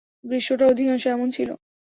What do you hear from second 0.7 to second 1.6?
অধিকাংশই এমন ছিল।